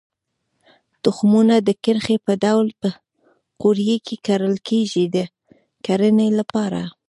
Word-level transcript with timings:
تخمونه 1.03 1.55
د 1.67 1.69
کرښې 1.83 2.17
په 2.25 2.33
ډول 2.43 2.67
په 2.81 2.89
قوریه 3.61 3.97
کې 4.05 4.15
کرل 4.27 4.55
کېږي 4.69 5.03
د 5.15 5.17
کرنې 5.85 6.27
لپاره. 6.39 6.81